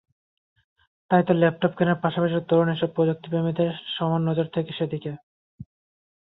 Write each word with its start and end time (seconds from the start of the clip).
তাইতো 1.11 1.31
ল্যাপটপ 1.33 1.71
কেনার 1.77 2.01
পাশাপাশি 2.03 2.35
তরুণ 2.49 2.67
এসব 2.71 2.89
প্রযুক্তিপ্রেমীদের 2.95 3.69
সমান 3.95 4.21
নজর 4.29 4.47
থাকে 4.53 4.71
সেদিকে। 4.77 5.11